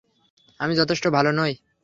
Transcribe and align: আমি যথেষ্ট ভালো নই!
আমি 0.59 0.73
যথেষ্ট 0.75 1.05
ভালো 1.07 1.31
নই! 1.31 1.53